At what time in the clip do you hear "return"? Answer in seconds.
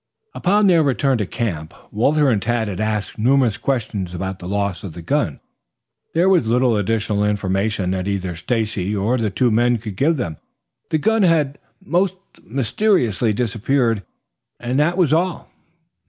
0.81-1.19